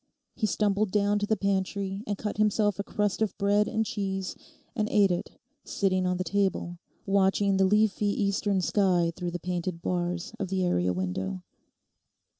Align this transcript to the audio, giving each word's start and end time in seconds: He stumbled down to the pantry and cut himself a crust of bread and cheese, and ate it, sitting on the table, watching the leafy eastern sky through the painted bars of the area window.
He 0.33 0.47
stumbled 0.47 0.89
down 0.89 1.19
to 1.19 1.27
the 1.27 1.37
pantry 1.37 2.03
and 2.07 2.17
cut 2.17 2.37
himself 2.37 2.79
a 2.79 2.83
crust 2.83 3.21
of 3.21 3.37
bread 3.37 3.67
and 3.67 3.85
cheese, 3.85 4.35
and 4.75 4.89
ate 4.89 5.11
it, 5.11 5.37
sitting 5.63 6.07
on 6.07 6.17
the 6.17 6.23
table, 6.23 6.79
watching 7.05 7.57
the 7.57 7.65
leafy 7.65 8.07
eastern 8.07 8.61
sky 8.61 9.11
through 9.15 9.29
the 9.29 9.37
painted 9.39 9.83
bars 9.83 10.33
of 10.39 10.47
the 10.47 10.65
area 10.65 10.91
window. 10.91 11.43